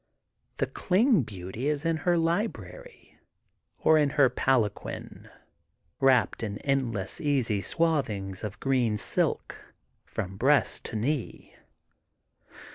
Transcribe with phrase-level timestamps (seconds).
[0.57, 3.19] The Kling beauty is in her library
[3.77, 5.29] or in her palanquin
[5.99, 9.61] wrapped in end less easy swathings of green silk
[10.03, 11.55] from breast to knee.